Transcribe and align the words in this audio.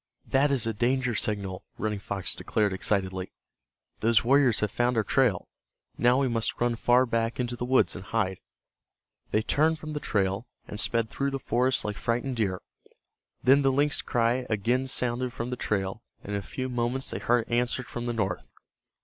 "That 0.25 0.49
is 0.49 0.65
a 0.65 0.73
danger 0.73 1.13
signal," 1.13 1.63
Running 1.77 1.99
Fox 1.99 2.33
declared, 2.33 2.73
excitedly. 2.73 3.31
"Those 3.99 4.23
warriors 4.25 4.61
have 4.61 4.71
found 4.71 4.97
our 4.97 5.03
trail. 5.03 5.47
Now 5.95 6.17
we 6.17 6.27
must 6.27 6.59
run 6.59 6.75
far 6.75 7.05
back 7.05 7.39
into 7.39 7.55
the 7.55 7.65
woods 7.65 7.95
and 7.95 8.05
hide." 8.05 8.39
They 9.29 9.43
turned 9.43 9.77
from 9.77 9.93
the 9.93 9.99
trail, 9.99 10.47
and 10.67 10.79
sped 10.79 11.11
through 11.11 11.29
the 11.29 11.37
forest 11.37 11.85
like 11.85 11.97
frightened 11.97 12.37
deer. 12.37 12.63
Then 13.43 13.61
the 13.61 13.71
lynx 13.71 14.01
cry 14.01 14.47
again 14.49 14.87
sounded 14.87 15.33
from 15.33 15.51
the 15.51 15.55
trail, 15.55 16.01
and 16.23 16.31
in 16.33 16.39
a 16.39 16.41
few 16.41 16.67
moments 16.67 17.11
they 17.11 17.19
heard 17.19 17.45
it 17.47 17.53
answered 17.53 17.85
from 17.85 18.07
the 18.07 18.13
north. 18.13 18.51